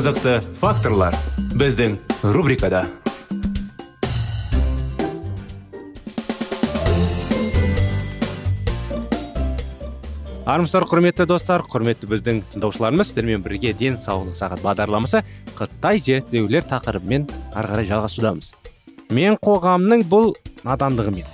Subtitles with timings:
[0.00, 1.12] қызықты факторлар
[1.60, 1.98] біздің
[2.32, 2.86] рубрикада.
[10.48, 15.20] Армысыздар құрметті достар құрметті біздің тыңдаушыларымыз сіздермен бірге денсаулық сағат бағдарламасы
[15.58, 18.54] қытай зерттеулер тақырыбымен ары қарай жалғасудамыз.
[19.12, 20.32] Мен қоғамның бұл
[20.64, 21.28] надандығымен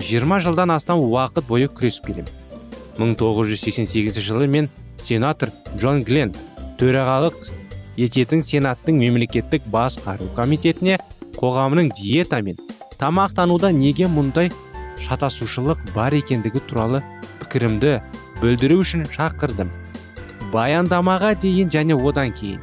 [0.00, 2.34] 20 жылдан астам уақыт бойы күресіп келемін.
[2.98, 6.34] 1988 жылы мен сенатор джон глен
[6.82, 7.57] төрағалық
[7.98, 10.98] ететін сенаттың мемлекеттік басқару комитетіне
[11.38, 12.58] қоғамның диета мен
[13.00, 14.52] тамақтануда неге мұндай
[15.02, 17.02] шатасушылық бар екендігі туралы
[17.42, 17.98] пікірімді
[18.42, 19.70] білдіру үшін шақырдым.
[20.52, 22.62] Баяндамаға дейін және одан кейін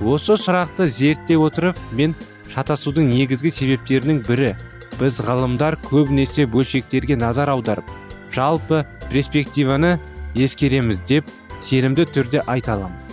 [0.00, 2.16] осы сұрақты зерттей отырып мен
[2.54, 4.54] шатасудың негізгі себептерінің бірі
[5.00, 7.92] біз ғалымдар көбінесе бөлшектерге назар аударып
[8.34, 9.98] жалпы перспективаны
[10.34, 13.09] ескереміз деп сенімді түрде айта аламын.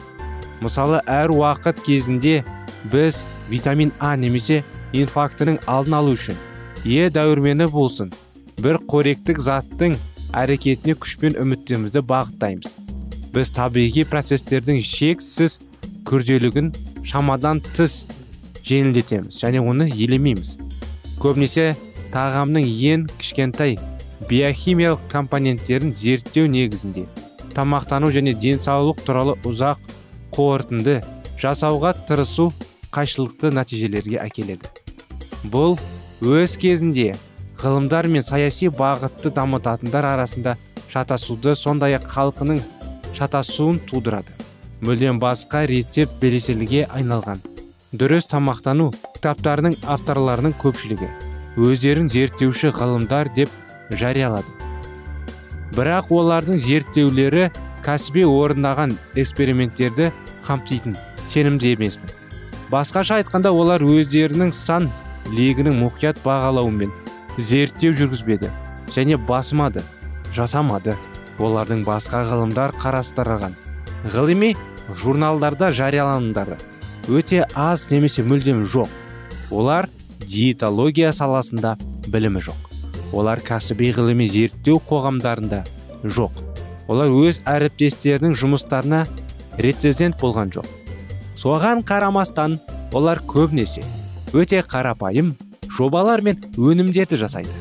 [0.61, 2.41] Мысалы әр уақыт кезінде
[2.91, 4.63] біз витамин а немесе
[4.97, 6.38] инфарктінің алдын алу үшін
[6.85, 8.12] е дәуірмені болсын
[8.63, 9.97] бір қоректік заттың
[10.34, 12.72] әрекетіне күшпен үміттерімізді бағыттаймыз.
[13.34, 15.59] Біз табиғи процестердің шексіз
[16.07, 16.72] күрделігін
[17.07, 18.07] шамадан тыс
[18.68, 20.57] жеңілдетеміз және оны елемейміз.
[21.22, 21.75] Көбінесе
[22.13, 23.78] тағамның ең кішкентай
[24.29, 27.06] биохимиялық компоненттерін зерттеу негізінде
[27.53, 29.81] тамақтану және денсаулық туралы ұзақ
[30.35, 31.01] қорытынды
[31.41, 32.51] жасауға тырысу
[32.93, 34.71] қайшылықты нәтижелерге әкеледі.
[35.51, 35.77] Бұл
[36.21, 37.13] өз кезінде
[37.61, 40.55] ғылымдар мен саяси бағытты дамытатындар арасында
[40.91, 42.63] шатасуды сондай ақ халқының
[43.17, 44.33] шатасуын тудырады.
[44.81, 47.41] Мүлдем басқа рецепт белеселге айналған.
[47.97, 51.07] Дұрыс тамақтану кітаптарының авторларының көпшілігі
[51.57, 53.49] өздерін зерттеуші ғылымдар деп
[53.89, 54.45] жариялады.
[55.73, 57.47] Бірақ олардың зерттеулері
[57.88, 60.12] кәсіби орындаған эксперименттерді
[60.46, 60.98] қамтитын
[61.31, 62.12] сенімді емеспін
[62.72, 64.90] басқаша айтқанда олар өздерінің сан
[65.31, 66.92] легінің мұқият бағалауымен
[67.38, 68.50] зерттеу жүргізбеді
[68.96, 69.84] және басмады
[70.36, 70.96] жасамады.
[71.38, 73.53] Олардың басқа ғылымдар қарастырған
[74.09, 74.56] ғылыми
[74.90, 76.58] журналдарда жарияланымдары
[77.14, 78.90] өте аз немесе мүлдем жоқ.
[79.52, 79.86] Олар
[80.24, 81.75] диетология саласында
[82.09, 82.58] білімі жоқ.
[83.14, 85.62] Олар кәсіби ғылыми зерттеу қоғамдарында
[86.04, 86.47] жоқ.
[86.88, 89.06] Олар өз әріптестерінің жұмыстарына
[89.62, 90.68] рецензент болған жоқ.
[91.38, 92.58] Соған қарамастан
[92.96, 93.84] олар көбінесе
[94.34, 95.36] өте қарапайым
[95.78, 97.53] жобалар мен өнімдерді жасайды.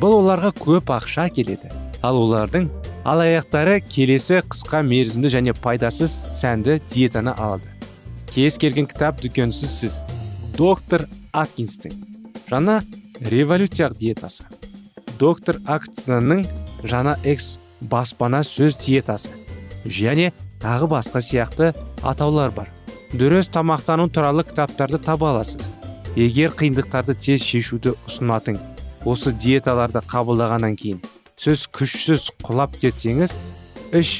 [0.00, 1.70] Бұл оларға көп ақша келеді
[2.02, 2.70] ал олардың
[3.04, 7.68] алаяқтары келесі қысқа мерзімді және пайдасыз сәнді диетаны алады.
[8.34, 10.00] Кез келген кітап дүкенсіз сіз.
[10.58, 11.94] Доктор аткинстің
[12.50, 12.80] жаңа
[13.20, 14.44] революциялық диетасы
[15.18, 16.44] доктор аткинстің
[16.84, 17.54] жаңа экс
[17.90, 19.30] баспана сөз диетасы
[19.84, 21.72] және тағы басқа сияқты
[22.02, 22.68] атаулар бар.
[23.12, 25.72] Дұрыс тамақтану туралы кітаптарды таба аласыз.
[26.16, 28.58] Егер қиындықтарды тез шешуді ұсынатын
[29.04, 31.00] осы диеталарды қабылдағаннан кейін
[31.36, 33.34] сіз күшсіз құлап кетсеңіз
[33.98, 34.12] іш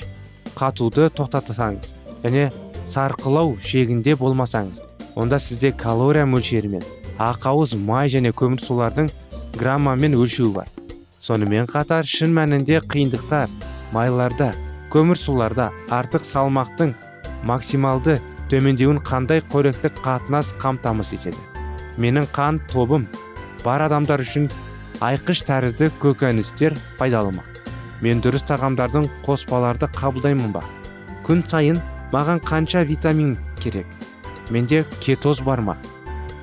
[0.58, 1.94] қатуды тоқтатсаңыз
[2.25, 2.49] және
[2.90, 4.82] сарқылау шегінде болмасаңыз
[5.14, 6.84] онда сізде калория мөлшері мен
[7.22, 9.08] ақауыз май және көмірсулардың
[9.55, 10.69] граммамен өлшеуі бар.
[11.25, 13.49] Сонымен қатар шын мәнінде қиындықтар
[13.94, 14.50] майларда
[14.93, 16.93] көмірсуларда артық салмақтың
[17.49, 18.19] максималды
[18.53, 21.41] төмендеуін қандай қоректік қатынас қамтамасыз етеді?
[21.97, 23.06] Менің қан тобым
[23.65, 24.50] бар адамдар үшін
[25.00, 27.49] айқыш тәрізді көкөністер пайдалымақ.
[28.05, 30.61] Мен дұрыс тағамдардың қоспаларды қабылдаймын ба?
[31.25, 31.81] Күн сайын
[32.12, 33.87] маған қанша витамин керек?
[34.50, 35.79] Менде кетоз бар ма?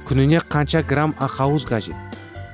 [0.09, 1.97] Күніне қанша грамм ақауыз қажет?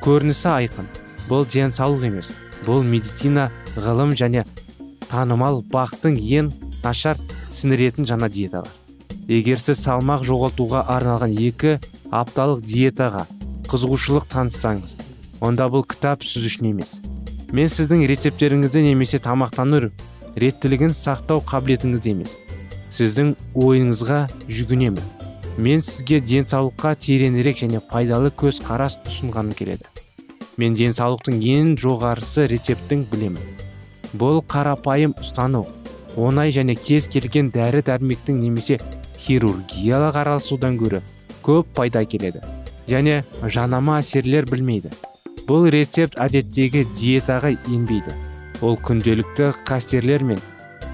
[0.04, 0.97] Көрінісі айқын.
[1.30, 2.32] Бұл денсаулық емес
[2.66, 4.46] бұл медицина ғылым және
[5.12, 6.52] танымал бақтың ең
[6.84, 7.20] нашар
[7.52, 8.72] сіңіретін жаңа диеталар.
[9.28, 11.78] Егер сіз салмақ жоғалтуға арналған екі
[12.16, 13.26] апталық диетаға
[13.68, 14.96] қызығушылық танытсаңыз
[15.44, 16.98] онда бұл кітап сіз үшін емес.
[17.52, 19.90] Мен сіздің рецепттеріңізді немесе тамақтану
[20.36, 22.38] реттілігін сақтау қабілетіңізді емес.
[22.96, 25.04] Сіздің ойыңызға жүгінемін.
[25.58, 29.88] Мен сізге денсаулыққа тереңірек және пайдалы көз қарас ұсынғаным келеді.
[30.58, 33.44] Мен денсаулықтың ең жоғарысы рецептің білемін.
[34.18, 35.66] Бұл қарапайым ұстану
[36.18, 38.80] оңай және кез келген дәрі дәрмектің немесе
[39.22, 41.04] хирургиялық араласудан гөрі
[41.46, 42.42] көп пайда келеді
[42.90, 44.90] және жанама әсерлер білмейді.
[45.48, 48.16] Бұл рецепт әдеттегі диетаға енбейді.
[48.66, 50.42] Ол күнделікті қастерлер мен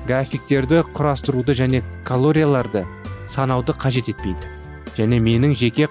[0.07, 2.83] графиктерді құрастыруды және калорияларды
[3.31, 4.51] санауды қажет етпейді
[4.99, 5.87] және менің жеке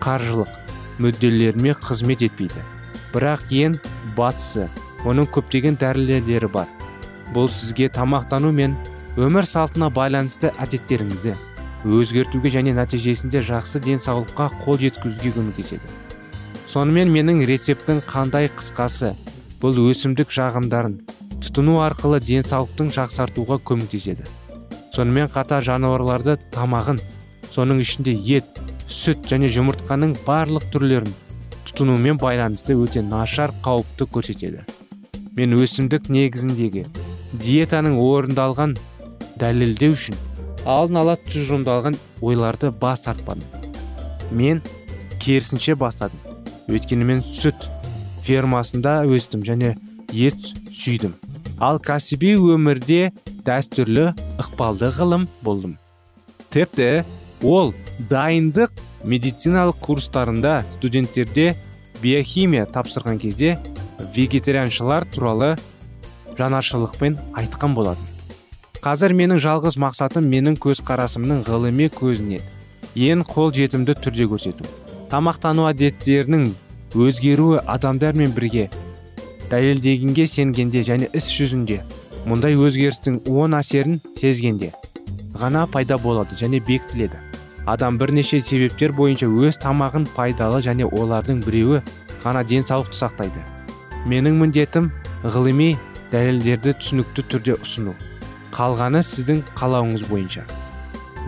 [0.00, 0.54] қаржылық
[1.02, 2.77] мүдделеріме қызмет етпейді.
[3.14, 3.76] Бірақ ең
[4.16, 4.68] батысы
[5.08, 6.68] оның көптеген дәрілерлері бар.
[7.34, 8.76] Бұл сізге тамақтану мен
[9.18, 11.34] өмір салтына байланысты әдеттеріңізді
[11.86, 15.92] өзгертуге және нәтижесінде жақсы денсаулыққа қол жеткізуге көмектеседі.
[16.68, 19.12] Сонымен менің рецептің қандай қысқасы
[19.62, 20.98] бұл өсімдік жағымдарын
[21.44, 24.26] тұтыну арқылы денсаулықтың жақсартуға көмектеседі.
[24.92, 26.98] Сонымен қатар жануарларды тамағын
[27.54, 28.58] соның ішінде ет
[28.90, 31.14] сүт және жұмыртқаның барлық түрлерін
[31.78, 34.64] тұтынумен байланысты өте нашар қауіпті көрсетеді.
[35.38, 36.80] Мен өсімдік негізіндегі
[37.38, 38.72] диетаның орындалған
[39.38, 40.16] дәлелдеу үшін
[40.66, 43.44] алдын ала тұжырымдалған ойларды бас тартпадым.
[44.34, 44.58] Мен
[45.22, 46.18] керісінше бастадым.
[46.66, 47.68] Өйткені мен сүт
[48.26, 49.76] фермасында өстім және
[50.10, 51.14] ет сүйдім.
[51.62, 53.12] Ал кәсіби өмірде
[53.46, 54.10] дәстүрлі
[54.42, 55.78] ықпалды ғылым болдым.
[56.50, 57.04] Тіпті
[57.46, 57.70] ол
[58.10, 58.74] дайындық
[59.06, 61.54] медициналық курстарында студенттерде
[62.02, 63.58] биохимия тапсырған кезде
[64.16, 65.56] вегетарианшылар туралы
[66.38, 68.04] жанашырлықпен айтқан болатын.
[68.82, 72.44] Қазір менің жалғыз мақсатым менің көзқарасымның ғылыми көзінен
[72.94, 74.66] ең қол жетімді түрде көрсету.
[75.10, 76.52] Тамақтану әдеттерінің
[76.94, 78.68] өзгеруі адамдармен бірге
[79.50, 81.80] дәлелдегенге сенгенде және іс жүзінде
[82.28, 84.72] мұндай өзгерістің оң әсерін сезгенде
[85.38, 87.27] ғана пайда болады және бекітіледі.
[87.68, 91.82] Адам бірнеше себептер бойынша өз тамағын пайдалы және олардың біреуі
[92.22, 93.42] ғана денсаулықты сақтайды.
[94.08, 94.88] Менің міндетім
[95.20, 95.74] ғылыми
[96.08, 97.92] дәлелдерді түсінікті түрде ұсыну.
[98.56, 100.46] Қалғаны сіздің қалауыңыз бойынша.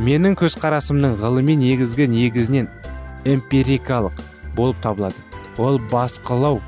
[0.01, 2.71] Менің көзқарасымның ғылыми негізгі негізінен
[3.29, 4.25] эмпирикалық
[4.57, 5.21] болып табылады.
[5.59, 6.63] Ол басқылау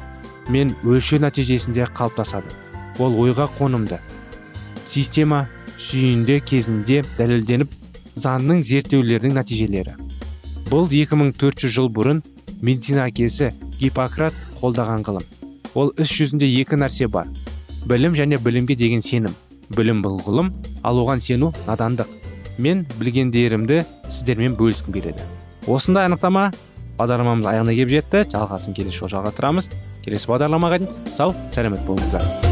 [0.53, 2.53] мен өлшеу нәтижесінде қалыптасады.
[3.01, 4.03] Ол ойға қонымды.
[4.85, 5.47] Система
[5.81, 7.82] сүйінде кезінде дәлелденіп
[8.17, 9.95] заңның зерттеулердің нәтижелері.
[10.71, 12.23] Бұл 2400 жыл бұрын
[12.63, 15.27] медицина әкесі гиппократ қолдаған ғылым.
[15.75, 17.31] Ол іс жүзінде екі нәрсе бар.
[17.89, 19.35] Білім және білімге деген сенім.
[19.77, 20.53] Білім бұл ғылым
[20.85, 22.09] ал оған сену надандық.
[22.59, 25.25] Мен білгендерімді сіздермен бөліскім келеді.
[25.67, 26.51] Осындай анықтама
[27.01, 28.25] бағдарламамыз аяғына келіп жетті.
[28.37, 29.71] Жалғасын келесі жолы жалғастырамыз.
[30.05, 32.52] Келесі бағдарламаға дейін сау сәлемет болыңыздар.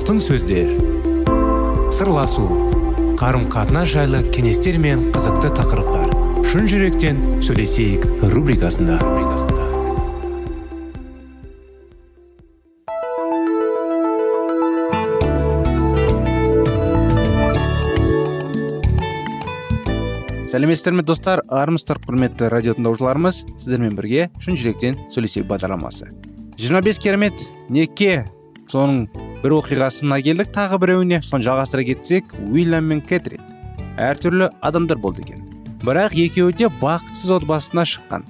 [0.00, 0.70] Алтын сөздер.
[1.92, 2.46] Сырласу
[3.20, 6.14] қарым қатынас жайлы кеңестер мен қызықты тақырыптар.
[6.48, 8.96] Шын жүректен сөйлесейік рубрикасында.
[20.48, 23.44] Сәлеметсіздер ме достар армысыздар құрметті радио тыңдаушыларымыз.
[23.60, 26.08] Сіздермен бірге шын жүректен сөйлесейік бағдарламасы.
[26.56, 28.22] 25 керемет неке
[28.72, 29.10] соның
[29.42, 31.22] бір оқиғасына келдік тағы біреуіне.
[31.24, 33.40] Соны жалғастыра кетсек уильям мен кэтрин.
[33.96, 35.46] Әртүрлі адамдар болды екен.
[35.80, 38.26] Бірақ екеуі де бақытсыз отбасына шыққан.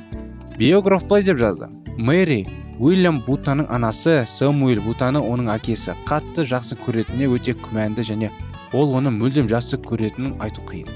[0.59, 1.67] Биограф былай деп жазды.
[1.99, 2.47] Мэри
[2.79, 5.97] уильям бутаның анасы сэмуэль бутаны оның әкесі.
[6.07, 8.31] Қатты жақсы көретініне өте күмәнді және
[8.73, 10.89] ол оны мүлдем жақсы көретінін айту қиын.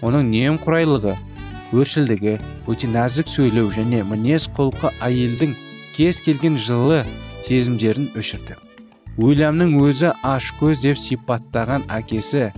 [0.00, 1.14] Оның немқұрайлығы
[1.76, 2.38] өршілдігі
[2.70, 5.56] өте нәзік сөйлеу және мінез құлқы әйелдің
[5.96, 7.04] кез келген жылы
[7.46, 8.63] сезімдерін өшірді.
[9.16, 12.48] Уильямның өзі ашкөз деп сипаттаған әкесі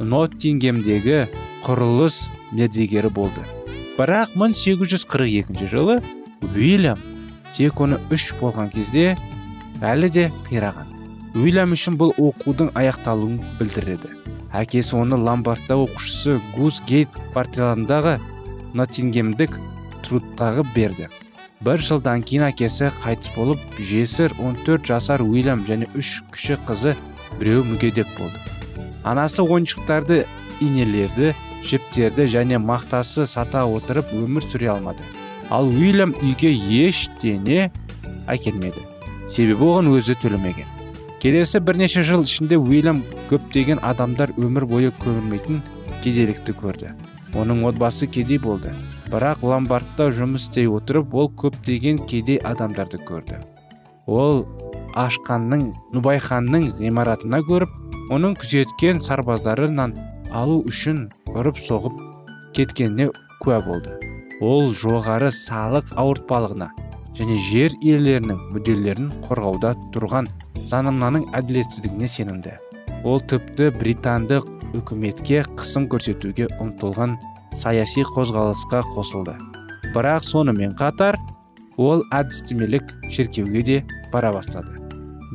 [0.00, 1.24] ноттингемдегі
[1.64, 3.44] құрылыс мердігері болды.
[3.96, 6.00] Бірақ 1842 жылы
[6.54, 7.00] уильям
[7.56, 9.14] тек оны үш болған кезде
[9.80, 10.90] әлі де қираған.
[11.34, 14.12] Уильям үшін бұл оқудың аяқталуын білдіреді.
[14.54, 18.18] Әкесі оны ламбардта оқушысы гус гейт партияларындағы
[18.74, 19.56] ноттингемдік
[20.04, 21.08] трудтағы берді.
[21.62, 26.94] Бір жылдан кейін әкесі қайтыс болып жесір 14 жасар уильям және үш кіші қызы
[27.38, 28.38] біреу мүгедек болды.
[29.04, 30.24] Анасы ойыншықтарды
[30.60, 31.34] инелерді
[31.64, 35.04] жіптерді және мақтасы сата отырып өмір сүре алмады.
[35.50, 37.70] Ал уильям үйге ештене
[38.26, 38.88] әкелмеді.
[39.28, 40.74] Себебі оған өзі төлемеген
[41.24, 42.98] келесі бірнеше жыл ішінде уильям
[43.30, 45.62] көптеген адамдар өмір бойы көмілмейтін
[46.04, 46.90] кедейлікті көрді.
[47.32, 48.74] Оның отбасы кедей болды.
[49.14, 53.36] Бірақ ломбардта жұмыс істей отырып ол көптеген кедей адамдарды көрді.
[54.10, 54.42] Ол
[54.98, 59.94] ашқанның нубайханның ғимаратына көріп оның күзеткен сарбаздарынан
[60.34, 62.00] алу үшін ұрып соғып
[62.58, 63.12] кеткеніне
[63.44, 63.94] куә болды.
[64.42, 66.72] Ол жоғары салық ауыртпалығына
[67.14, 70.26] және жер иелерінің мүдделерін қорғауда тұрған
[70.72, 72.56] заңнаманың әділетсіздігіне сенімді.
[73.06, 77.14] Ол тіпті британдық үкіметке қысым көрсетуге ұмтылған
[77.58, 79.36] саяси қозғалысқа қосылды.
[79.94, 81.18] Бірақ сонымен қатар
[81.76, 83.78] ол әдістемелік шіркеуге де
[84.12, 84.80] бара бастады.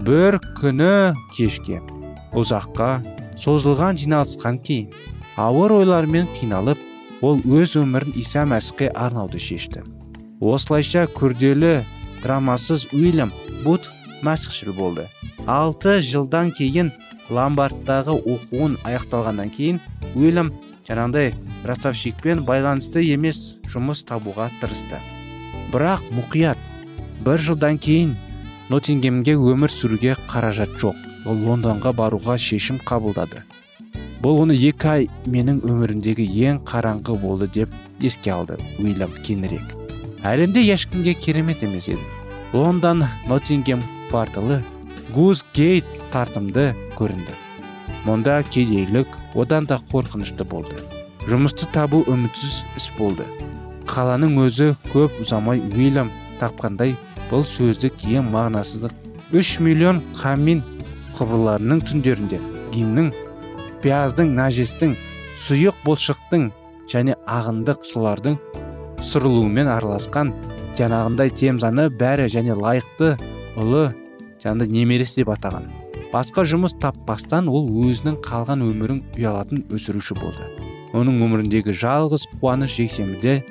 [0.06, 1.82] Бір күні кешке
[2.38, 2.90] ұзаққа
[3.40, 4.94] созылған жиналысқан кейін
[5.40, 6.80] ауыр ойлармен қиналып
[7.22, 9.84] ол өз өмірін иса мәсіхке арнауды шешті.
[10.40, 11.82] Осылайша күрделі
[12.24, 13.34] драмасыз уильям
[13.64, 13.90] бут
[14.24, 15.08] мәсіхшіл болды.
[15.48, 16.92] Алты жылдан кейін
[17.30, 19.80] ламбардтағы оқуын аяқталғаннан кейін
[20.16, 20.54] уильям
[20.88, 21.34] жаңағыдай
[21.68, 25.00] ростовщикпен байланысты емес жұмыс табуға тырысты.
[25.74, 26.60] Бірақ мұқият
[27.26, 28.16] бір жылдан кейін
[28.70, 30.96] ноттингемге өмір сүруге қаражат жоқ.
[31.28, 33.44] Ол лондонға баруға шешім қабылдады.
[34.24, 39.80] Бұл оны екі ай менің өмірімдегі ең қараңғы болды деп еске алды уильям кейінірек
[40.24, 42.04] әлемде ешкімге керемет емес еді.
[42.54, 44.64] Лондон ноттингем кварталы
[45.14, 47.36] гуз гейт тартымды көрінді.
[48.06, 50.76] Мұнда кедейлік одан да қорқынышты болды.
[51.28, 53.26] Жұмысты табу үмітсіз іс болды.
[53.90, 56.96] Қаланың өзі көп ұзамай уильям тапқандай
[57.32, 58.94] бұл сөздік ең мағынасыздық.
[59.36, 60.62] Үш миллион камин
[61.18, 62.40] құбырларының түндерінде
[62.74, 63.12] гимнің
[63.84, 64.96] пияздың нәжестің
[65.40, 66.48] сұйық бұлшықтың
[66.92, 68.40] және ағындық сулардың
[69.10, 70.32] сұрылуымен араласқан
[70.80, 73.14] жаңағындай темзаны бәрі және лайықты
[73.60, 73.90] ұлы
[74.44, 75.68] жанды немересі деп атаған.
[76.14, 80.69] Басқа жұмыс таппастан ол өзінің қалған өмірін ұялатын өсіруші болды.
[80.98, 83.44] Оның өміріндегі жалғыз қуаныш жексенбіде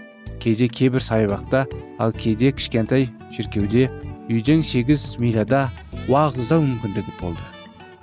[0.42, 1.66] кейде кейбір саябақта
[1.98, 3.88] ал кейде кішкентай шіркеуде
[4.28, 5.68] үйден сегіз миляда
[6.08, 7.44] уағыздау мүмкіндігі болды.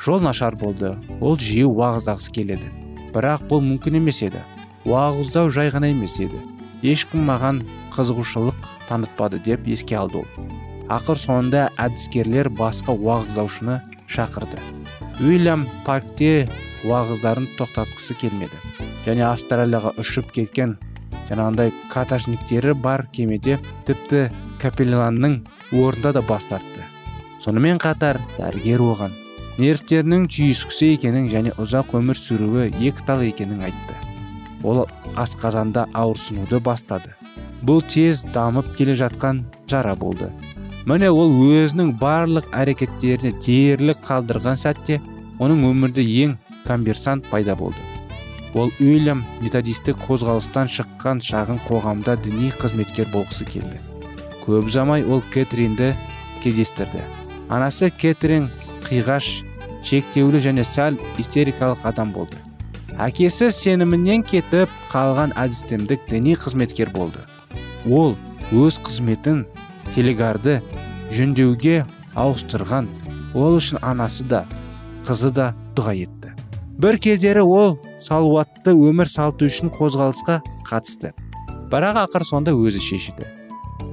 [0.01, 2.71] Жол нашар болды ол жиі уағыздағысы келеді.
[3.13, 4.41] Бірақ бұл мүмкін емес еді.
[4.85, 6.41] Уағыздау жай ғана емес еді.
[6.85, 7.61] Ешкім маған
[7.95, 10.49] қызығушылық танытпады деп еске алды ол.
[10.93, 14.61] Ақыр соңында әдіскерлер басқа уағыздаушыны шақырды.
[15.21, 16.49] Уильям паркте
[16.85, 18.94] уағыздарын тоқтатқысы келмеді.
[19.05, 20.75] Және австралияға ұшып кеткен
[21.29, 24.27] жаңағындай каташниктері бар кемеде тіпті
[24.61, 25.39] капелланның
[25.73, 26.85] орнында да бас тартты.
[27.43, 29.13] Сонымен қатар дәрігер оған
[29.61, 33.95] нервтерінің түйіскісі екенін және ұзақ өмір сүруі екі тал екенін айтты.
[34.63, 34.85] Ол
[35.15, 37.13] асқазанда ауырсынуды бастады.
[37.65, 40.31] Бұл тез дамып келе жатқан жара болды.
[40.85, 44.99] Міне ол өзінің барлық әрекеттеріне дерлік қалдырған сәтте
[45.39, 47.94] оның өмірде ең коммерсант пайда болды.
[48.55, 53.81] Ол уильям методистік қозғалыстан шыққан шағын қоғамда діни қызметкер болғысы келді.
[54.45, 55.91] Көп замай ол кэтринді
[56.43, 57.03] кездестірді.
[57.51, 58.47] Анасы кэтрин
[58.87, 59.27] қиғаш
[59.83, 62.39] шектеулі және сәл истерикалық адам болды.
[62.95, 67.25] Әкесі сенімінен кетіп қалған әдістемдік діни қызметкер болды.
[67.91, 68.15] Ол
[68.55, 69.43] өз қызметін
[69.91, 70.61] телегарды
[71.11, 71.83] жөндеуге
[72.15, 72.87] ауыстырған
[73.35, 74.45] ол үшін анасы да
[75.05, 76.31] қызы да дұға етті.
[76.79, 81.15] Бір кездері ол салауатты өмір салты үшін қозғалысқа қатысты.
[81.71, 83.25] Бірақ ақыр сонда өзі шешті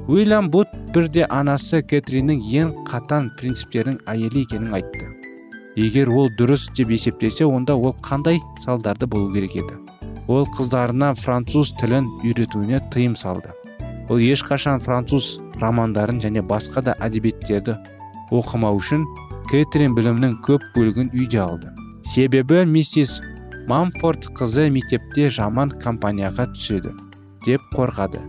[0.08, 5.06] уильям бут бірде анасы кэтриннің ең қатан принциптерінің әйелі екенін айтты.
[5.78, 9.78] Егер ол дұрыс деп есептесе онда ол қандай салдарды болу керек еді?
[10.28, 13.54] Ол қыздарына француз тілін үйретуіне тыйым салды.
[14.10, 17.78] Ол ешқашан француз романдарын және басқа да әдебиеттерді
[18.34, 19.06] оқымау үшін
[19.50, 21.70] кэтрин білімнің көп бөлігін үйде алды.
[22.04, 23.20] Себебі миссис
[23.68, 26.96] мамфорд қызы мектепте жаман компанияға түседі
[27.46, 28.22] деп қорқады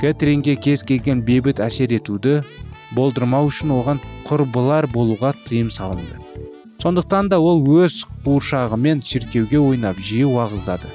[0.00, 2.40] кэтринге кез келген бейбіт әсер етуді
[2.94, 6.18] болдырмау үшін оған құрбылар болуға тыйым салынды.
[6.82, 10.90] Сондықтан да ол өз қуыршағымен шіркеуге ойнап жиі уағыздады.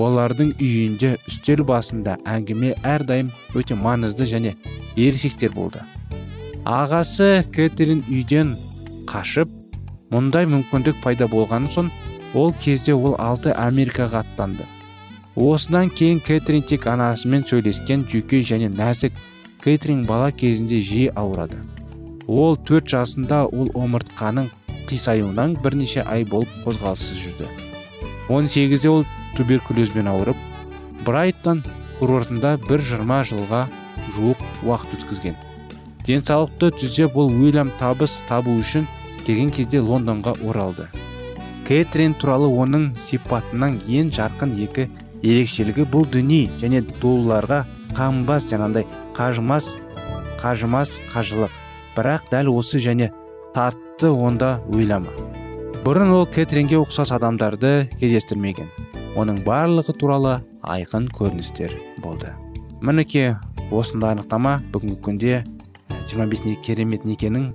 [0.00, 4.54] Олардың үйінде үстел басында әңгіме әрдайым өте маңызды және
[4.96, 5.82] ересектер болды.
[6.64, 8.54] Ағасы кэтрин үйден
[9.10, 9.50] қашып
[10.14, 11.90] мұндай мүмкіндік пайда болғаны соң
[12.34, 14.66] ол кезде ол алты америкаға аттанды.
[15.34, 19.14] Осыдан кейін кэтрин тек анасымен сөйлескен жүйке және нәзік
[19.62, 21.58] кэтрин бала кезінде жиі ауырады.
[22.26, 24.50] Ол төрт жасында ол омыртқаның
[24.88, 27.48] қисаюынан бірнеше ай болып қозғалыссыз жүрді.
[28.28, 29.04] 18-де ол
[29.36, 30.36] туберкулезбен ауырып
[31.06, 31.62] брайтон
[31.98, 33.66] курортында бір жиырма жылға
[34.16, 35.36] жуық уақыт өткізген.
[36.06, 38.86] Денсаулықты түзеп ол уильям табыс табу үшін
[39.26, 40.88] келген кезде лондонға оралды.
[41.64, 44.88] Кэтрин туралы оның сипатының ең жарқын екі
[45.24, 47.62] ерекшелігі бұл дүние және дуларға
[47.96, 48.84] қанбас жаңағыдай
[49.16, 49.70] қажымас
[50.42, 51.52] қажымас қажылық.
[51.96, 53.08] Бірақ дәл осы және
[53.54, 55.12] тартты онда ойлама.
[55.86, 58.68] Бұрын ол кэтринге ұқсас адамдарды кездестірмеген.
[59.16, 62.34] Оның барлығы туралы айқын көріністер болды.
[62.84, 63.36] Мінекей
[63.72, 65.44] осындай анықтама бүгінгі күнде
[66.12, 67.52] 25 керемет некенің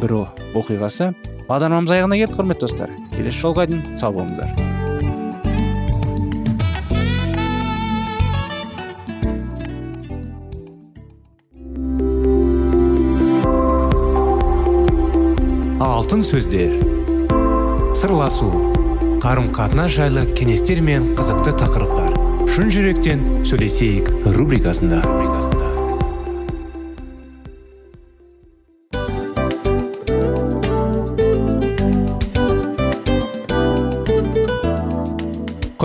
[0.00, 0.16] бір
[0.56, 1.12] оқиғасы
[1.48, 2.94] бағдарламамыз аяғына келді құрметті достар.
[3.14, 4.50] Келесі жолға дейін сау болыңыздар.
[15.80, 16.76] Алтын сөздер.
[17.96, 18.50] Сырласу.
[19.22, 22.14] Қарым қатынас жайлы кеңестер мен қызықты тақырыптар.
[22.52, 25.02] Шын жүректен сөйлесейік рубрикасында.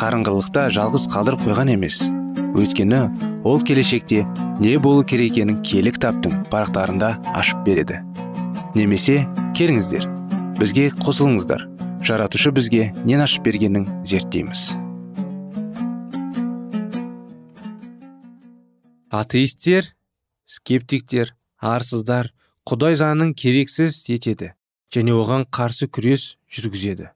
[0.00, 1.98] қарыңғылықта жалғыз қалдырып қойған емес.
[2.56, 3.00] Өйткені
[3.44, 4.22] ол келешекте
[4.60, 8.00] не болу керек екенін кітаптың парақтарында ашып береді.
[8.74, 9.26] Немесе
[9.58, 10.08] келіңіздер
[10.56, 11.66] бізге қосылыңыздар.
[12.00, 14.72] Жаратушы бізге нен ашып бергенін зерттейміз.
[19.12, 19.92] Атеисттер
[20.48, 22.32] скептиктер арсыздар
[22.64, 24.54] құдай заңын керексіз етеді
[24.94, 27.12] және оған қарсы күрес жүргізеді.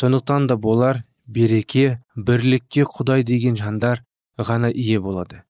[0.00, 4.02] Сондықтан да болар береке бірлікке құдай деген жандар
[4.38, 5.42] ғана ие болады.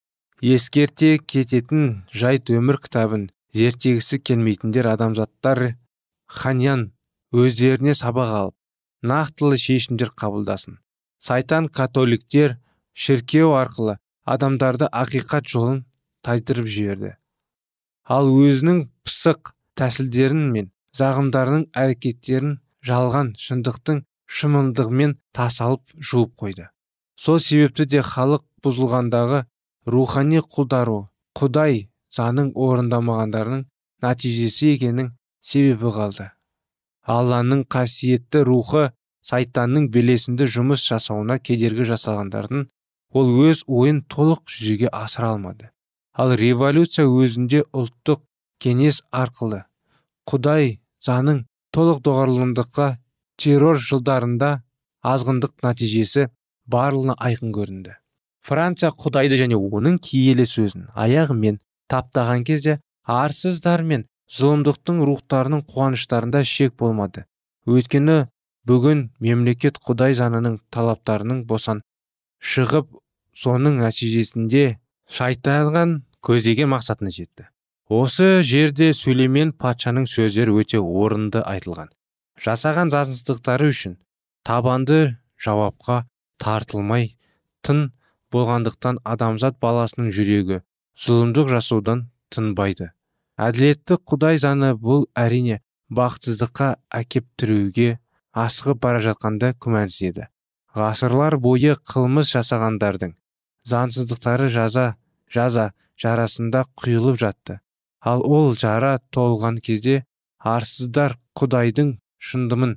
[0.42, 5.76] Ескерте кететін жайт өмір кітабын зерттегісі келмейтіндер адамзаттар
[6.26, 6.90] ханьян
[7.32, 8.56] өздеріне сабақ алып
[9.02, 10.78] нақтылы шешімдер қабылдасын.
[11.18, 12.58] Сайтан католиктер
[12.94, 15.84] шіркеу арқылы адамдарды ақиқат жолын
[16.22, 17.16] тайдырып жіберді.
[18.06, 26.68] Ал өзінің пысық тәсілдерін мен зағымдарының әрекеттерін жалған шындықтың шымылдығымен тасалып жуып қойды.
[27.16, 29.44] Сол себепті де халық бұзылғандағы
[29.92, 30.98] рухани құлдару
[31.38, 33.66] құдай заның орындамағандарының
[34.04, 36.30] нәтижесі екенің себебі қалды.
[37.02, 38.90] Алланың қасиетті рухы
[39.26, 42.66] сайтанның белесінде жұмыс жасауына кедергі жасалғандардың
[43.18, 45.70] ол өз ойын толық жүзеге асыра алмады.
[46.12, 48.22] Ал революция өзінде ұлттық
[48.62, 49.64] кеңес арқылы
[50.28, 52.88] құдай заның толық доғарылымдыққа
[53.40, 54.52] террор жылдарында
[55.02, 56.28] азғындық нәтижесі
[56.70, 57.96] барлығына айқын көрінді.
[58.42, 66.74] Франция құдайды және оның киелі сөзін аяғымен таптаған кезде арсыздар мен зұлымдықтың рухтарының қуаныштарында шек
[66.80, 67.24] болмады.
[67.66, 68.26] Өйткені
[68.66, 71.82] бүгін мемлекет құдай заңының талаптарының босан
[72.42, 72.88] шығып
[73.36, 74.64] соның нәтижесінде
[75.10, 77.48] шайтанған көздеген мақсатына жетті.
[77.92, 81.90] Осы жерде сүлеймен патшаның сөздері өте орынды айтылған.
[82.42, 83.96] Жасаған заңсыздықтары үшін
[84.48, 85.00] табанды
[85.44, 86.02] жауапқа
[86.42, 87.12] тартылмай
[87.66, 87.90] тын
[88.34, 90.62] болғандықтан адамзат баласының жүрегі
[90.98, 92.90] зұлымдық жасаудан тынбайды.
[93.38, 95.60] Әділетті құдай заңы бұл әрине
[95.92, 97.98] бақытсыздыққа әкеп тіреуге
[98.32, 100.28] асығып бара жатқанда күмәнсіз еді.
[100.74, 103.14] Ғасырлар бойы қылмыс жасағандардың
[103.68, 104.94] заңсыздықтары жаза
[105.30, 107.60] жаза жарасында құйылып жатты.
[108.00, 110.04] Ал ол жара толған кезде
[110.38, 112.76] арсыздар құдайдың шындымын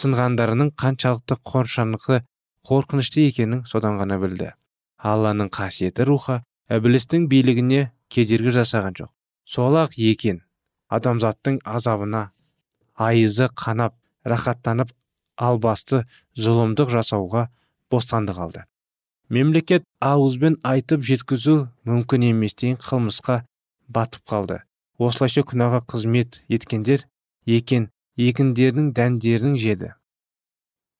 [0.00, 2.20] сынғандарының қаншалықты қоршанықы
[2.68, 4.52] қорқынышты екенін содан ғана білді.
[4.98, 6.40] Алланың қасиетті рухы
[6.72, 9.10] ібілістің билігіне кедергі жасаған жоқ.
[9.44, 10.40] Сол ақ екен
[10.88, 12.30] адамзаттың азабына
[12.94, 14.94] айызы қанап рахаттанып
[15.36, 16.04] албасты
[16.38, 17.48] зұлымдық жасауға
[17.90, 18.64] бостандық алды.
[19.28, 23.42] Мемлекет ауызбен айтып жеткізу мүмкін емес қылмысқа
[23.88, 24.60] батып қалды.
[24.98, 27.06] Осылайша күнәға қызмет еткендер
[27.46, 29.94] екен екіндердің дәндерін жеді.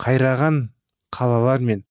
[0.03, 0.71] Қайраған
[1.15, 1.85] қалалар мен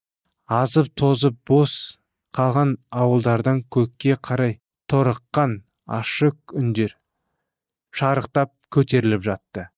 [0.48, 1.98] азып тозып бос
[2.36, 4.60] қалған ауылдардан көкке қарай
[4.92, 6.98] торыққан ашық үндер
[7.94, 9.70] шарықтап көтеріліп жатты.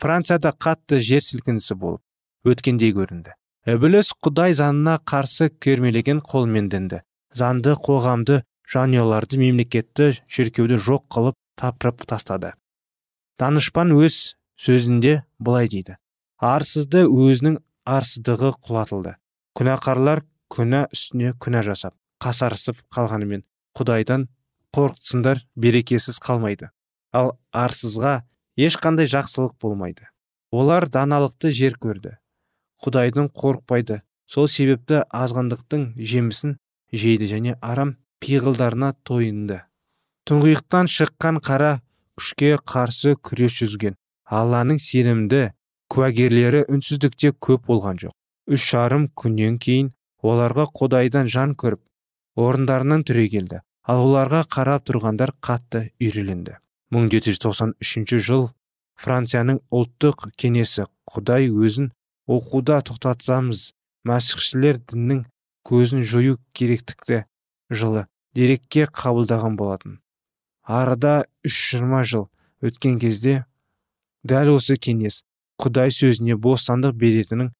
[0.00, 3.34] Францияда қатты жер сілкінісі болып өткендей көрінді.
[3.68, 7.02] Ібіліс құдай заңына қарсы кермелеген қолмен дінді.
[7.36, 8.40] Заңды қоғамды
[8.70, 12.54] жанұяларды мемлекетті шіркеуді жоқ қылып тапырып тастады.
[13.38, 15.96] Данышпан өз сөзінде былай дейді.
[16.36, 19.14] Арсызды өзінің арсыздығы құлатылды.
[19.56, 23.44] Күнәқарлар күнә үстіне күнә жасап қасарысып қалғанымен
[23.78, 24.26] құдайдан
[24.76, 26.70] қорықсындар берекесіз қалмайды.
[27.12, 28.20] Ал арсызға
[28.60, 30.06] ешқандай жақсылық болмайды.
[30.52, 32.18] Олар даналықты жер көрді.
[32.84, 34.02] Құдайдың қорықпайды.
[34.30, 36.58] Сол себепті азғандықтың жемісін
[36.92, 39.62] жейді және арам пиғылдарына тойынды.
[40.28, 41.80] Тұңғиықтан шыққан қара
[42.18, 43.96] күшке қарсы күрес жүзген.
[44.30, 45.50] Алланың сенімді
[45.90, 48.14] куәгерлері үнсіздікте көп болған жоқ.
[48.50, 49.90] Үш жарым күннен кейін
[50.22, 51.82] оларға құдайдан жан көріп
[52.40, 56.58] орындарынан түрегелді ал оларға қарап тұрғандар қатты үйреленді
[56.94, 58.48] 1793 жыл
[59.00, 61.90] францияның ұлттық кеңесі құдай өзін
[62.30, 63.70] оқуда тоқтатсамыз
[64.06, 65.24] мәсіхшілер діннің
[65.66, 67.24] көзін жою керектікті
[67.70, 69.98] жылы дерекке қабылдаған болатын.
[70.62, 72.28] Арада үш жиырма жыл
[72.62, 73.44] өткен кезде
[74.26, 75.22] дәл осы кеңес
[75.60, 77.50] құдай сөзіне бостандық беретінін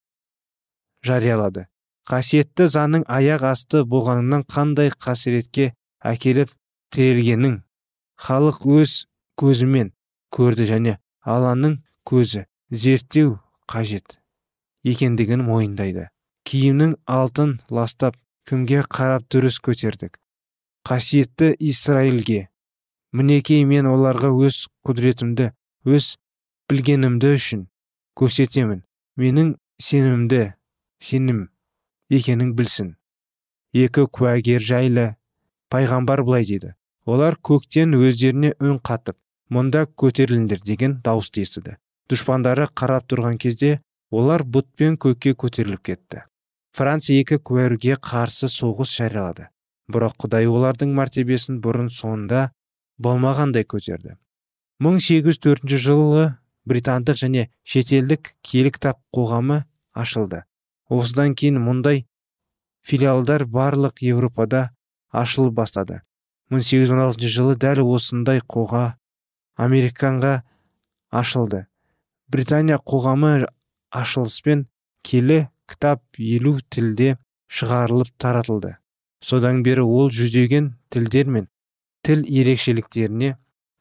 [1.05, 1.67] жариялады.
[2.09, 5.71] Қасиетті заңның аяқ асты болғанынан қандай қасіретке
[6.01, 6.49] әкеліп
[6.93, 7.59] тірелгенін
[8.25, 8.95] халық өз
[9.41, 9.91] көзімен
[10.33, 11.77] көрді және алланың
[12.09, 13.37] көзі зерттеу
[13.69, 14.17] қажет
[14.83, 16.09] екендігін мойындайды.
[16.45, 18.17] Киімнің алтын ластап
[18.49, 20.17] кімге қарап дұрыс көтердік?
[20.87, 22.47] Қасиетті израильге
[23.13, 25.51] мінекей мен оларға өз құдіретімді
[25.85, 26.15] өз
[26.71, 27.65] білгенімді үшін
[28.15, 28.85] көрсетемін.
[29.19, 30.53] Менің сенімді
[31.03, 31.49] сенім
[32.07, 32.93] екенін білсін.
[33.75, 35.05] Екі куәгер жайлы
[35.71, 36.73] пайғамбар былай дейді.
[37.03, 39.17] Олар көктен өздеріне үн қатып
[39.51, 41.75] мұнда көтеріліңдер деген дауысты естіді.
[42.07, 43.81] Дұшпандары қарап тұрған кезде
[44.11, 46.23] олар бұтпен көкке көтеріліп кетті.
[46.71, 49.49] Франция екі куәруге қарсы соғыс жариялады.
[49.91, 52.51] Бірақ құдай олардың мәртебесін бұрын соңында
[52.95, 54.15] болмағандай көтерді.
[54.79, 56.29] 1804 жылы
[56.67, 60.43] британдық және шетелдік киелі кітап қоғамы ашылды.
[60.89, 62.05] Осыдан кейін мұндай
[62.85, 64.69] филиалдар барлық еуропада
[65.11, 66.01] ашылып бастады.
[66.51, 68.97] 1816 жылы дәл осындай қоға
[69.55, 70.41] американға
[71.09, 71.65] ашылды.
[72.27, 73.47] Британия қоғамы
[73.91, 74.67] ашылыспен
[75.03, 77.15] келі кітап елу тілде
[77.51, 78.75] шығарылып таратылды.
[79.21, 81.47] Содан бері ол жүздеген тілдер мен
[82.05, 83.35] тіл ерекшеліктеріне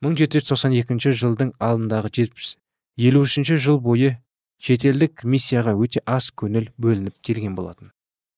[0.05, 2.57] 1792 жылдың алдындағы жетпіс
[2.97, 4.17] елу үшінші жыл бойы
[4.61, 7.93] шетелдік миссияға өте аз көңіл бөлініп келген болатын.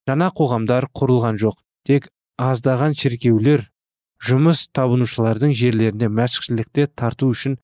[0.08, 3.68] Жаңа қоғамдар құрылған жоқ тек аздаған шіркеулер
[4.22, 7.58] жұмыс табынушылардың жерлерінде мәсіхшілікті тарту үшін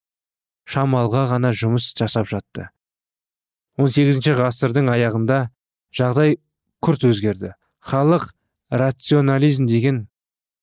[0.69, 2.69] шамалға ғана жұмыс жасап жатты.
[3.79, 5.49] 18 ғасырдың аяғында
[5.95, 6.39] жағдай
[6.83, 7.55] күрт өзгерді.
[7.79, 8.33] Халық
[8.71, 10.07] рационализм деген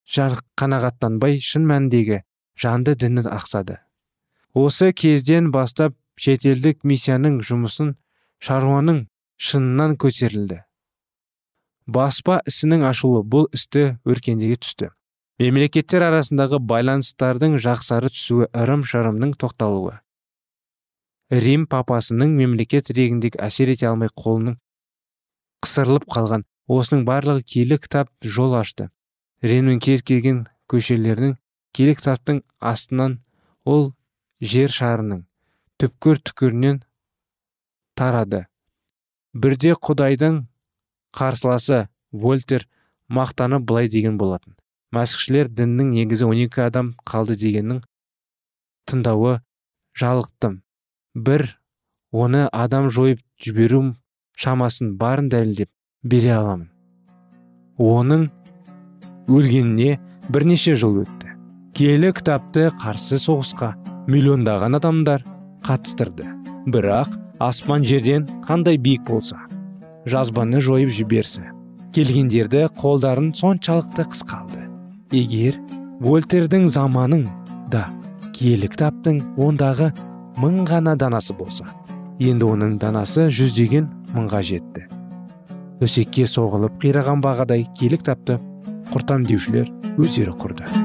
[0.05, 2.21] қанағаттанбай шын мәніндегі
[2.59, 3.79] жанды дінді ақсады.
[4.53, 7.95] Осы кезден бастап шетелдік миссияның жұмысын
[8.43, 9.05] шаруаның
[9.37, 10.61] шынынан көтерілді.
[11.85, 14.89] Баспа ісінің ашылуы бұл істі өркендеге түсті.
[15.41, 19.99] Мемлекеттер арасындағы байланыстардың жақсары түсуі ырым шырымның тоқталуы.
[21.29, 24.57] Рим папасының мемлекет регіндегі әсер ете алмай қолының
[25.65, 28.89] қысырылып қалған осының барлығы киелі кітап жол ашты.
[29.43, 31.35] Римнің кез келген көшелерінің
[31.75, 33.19] киелі кітаптың астынан
[33.65, 33.91] ол
[34.41, 35.25] жер шарының
[35.81, 36.83] түпкір түкірінен
[37.99, 38.45] тарады.
[39.33, 40.45] Бірде құдайдың
[41.15, 42.67] қарсыласы вольтер
[43.11, 44.55] мақтаны былай деген болатын.
[44.95, 47.81] Мәсіхшілер діннің негізі 12 адам қалды дегеннің
[48.87, 49.41] тыңдауы
[49.99, 50.61] жалықтым.
[51.15, 51.47] Бір
[52.11, 53.83] оны адам жойып жіберу
[54.39, 55.69] шамасын барын дәлелдеп
[56.03, 56.69] бере аламын.
[57.77, 58.29] Оның
[59.27, 59.99] өлгеніне
[60.31, 61.35] бірнеше жыл өтті.
[61.75, 63.73] Киелі кітапты қарсы соғысқа
[64.07, 65.25] миллиондаған адамдар
[65.65, 66.29] қатыстырды.
[66.69, 69.37] Бірақ аспан жерден қандай биік болса
[70.07, 71.43] жазбаны жойып жіберсі
[71.95, 74.63] келгендерді қолдарын соншалықты қысқалды
[75.15, 75.59] егер
[76.03, 77.25] вольтердің заманың
[77.73, 77.85] да
[78.35, 79.91] киелі кітаптың ондағы
[80.39, 81.67] мың ғана данасы болса
[82.19, 84.87] енді оның данасы жүздеген мыңға жетті.
[85.81, 88.39] Төсекке соғылып қираған бағадай киелі кітапты
[88.93, 90.84] құртам деушілер өздері құрды.